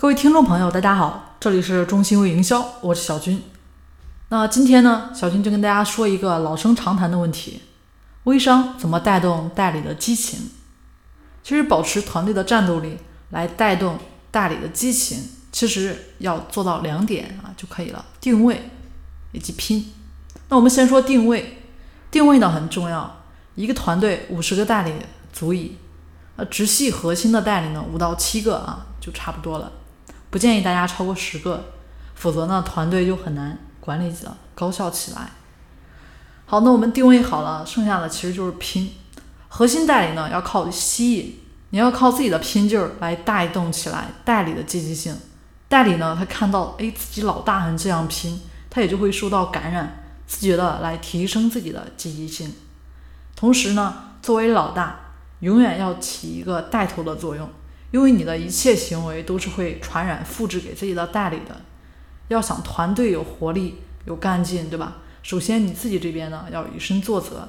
[0.00, 3.42] 各位听众朋友，大家好，这里是中心微营销，我是小军。
[4.28, 7.62] 那今天呢，小军就跟大家说一个老生常谈的问题：
[8.22, 10.50] 微商怎么带动代理的激情？
[11.42, 12.96] 其实保持团队的战斗力
[13.30, 13.98] 来带动
[14.30, 18.70] 代理的激情，其实要做到两点啊就可以了：定位
[19.32, 19.92] 以及拼。
[20.48, 21.58] 那我们先说定位，
[22.08, 23.24] 定位呢很重要，
[23.56, 24.92] 一个团队五十个代理
[25.32, 25.76] 足矣，
[26.36, 29.72] 呃，直系核心的代理呢五到七个啊就差不多了。
[30.30, 31.64] 不建议大家超过十个，
[32.14, 35.30] 否则呢，团队就很难管理起来，高效起来。
[36.44, 38.90] 好，那我们定位好了，剩下的其实就是拼。
[39.48, 41.38] 核心代理呢，要靠吸引，
[41.70, 45.16] 你要靠自己的拼劲儿来带动起来代理的积极性。
[45.68, 52.54] 代理呢，他看到哎自己老大还这样拼，他也就会受到感染，自觉的来提升自己的积极性。
[53.34, 54.98] 同时呢，作为老大，
[55.40, 57.48] 永远要起一个带头的作用。
[57.90, 61.60] 因为你的一切行为都是会传染、复制给自己的代理的。
[62.28, 64.98] 要想团队有活力、有干劲，对吧？
[65.22, 67.48] 首先你自己这边呢要以身作则。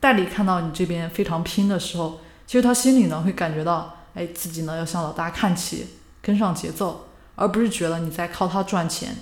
[0.00, 5.86] 代理看到你这边非常拼的时候，其实他心里呢会感觉到，哎，自己呢要向老大看齐，
[6.20, 9.16] 跟上节奏，而不是觉得你在靠他赚钱。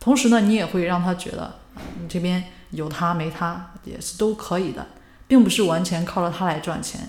[0.00, 1.60] 同时呢，你也会让他觉得，
[2.00, 4.86] 你这边有他没他也是都可以的，
[5.26, 7.08] 并不是完全靠着他来赚钱。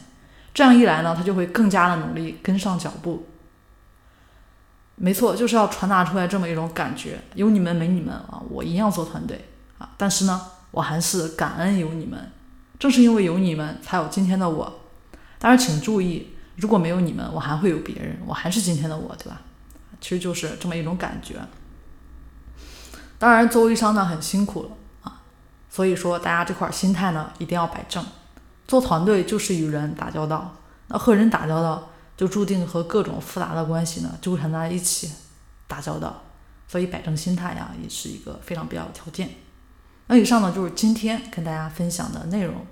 [0.53, 3.27] 这样一来呢，他就会更加的努力跟上脚步。
[4.95, 9.89] 没错，就是要传达出来这么一种感觉：有你们没你们啊，我一样做团队啊。
[9.97, 12.31] 但是呢，我还是感恩有你们，
[12.77, 14.81] 正是因为有你们，才有今天的我。
[15.39, 19.41] 当然，请注意，如果没有你们，我还会有别人，我还是今天的我，对吧？
[19.99, 21.35] 其实就是这么一种感觉。
[23.17, 24.69] 当然，做微商呢很辛苦了
[25.01, 25.23] 啊，
[25.69, 28.05] 所以说大家这块心态呢一定要摆正。
[28.73, 30.51] 做团队就是与人打交道，
[30.87, 35.11] 那和人打交道就注定和各种复杂的关系呢纠缠在一起
[35.67, 36.23] 打交道，
[36.67, 39.29] 所以摆正心态呀也是一个非常必要的条件。
[40.07, 42.65] 那以上呢就是今天跟大家分享的内容，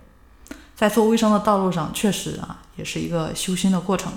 [0.75, 4.11] 在做微商的道路上确实啊也是一个修心的过程。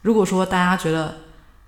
[0.00, 1.18] 如果说大家觉得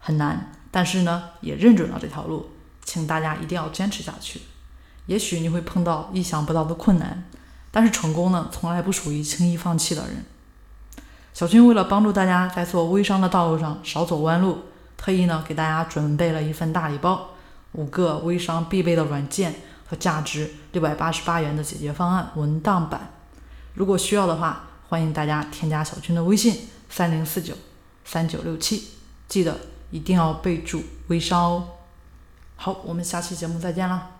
[0.01, 2.51] 很难，但是呢也认准了这条路，
[2.85, 4.41] 请大家一定要坚持下去。
[5.07, 7.31] 也许你会碰到意想不到的困难。
[7.75, 10.25] 但是成功呢，从来不属于轻易放弃的人。
[11.33, 14.61] 小军为了帮助大家在做微商的道路上少走弯路，
[14.97, 17.31] 特意呢给大家准备了一份大礼包，
[17.73, 19.57] 五个微商必备的软件
[19.89, 23.11] 和价值六百八十八元的解决方案文档版。
[23.75, 27.55] 如果需要的话，欢迎大家添加小军的微信三零四九
[28.05, 28.91] 三九六七，
[29.27, 29.59] 记得
[29.91, 31.69] 一定要备注微商哦。
[32.55, 34.11] 好，我们下期节目再见了。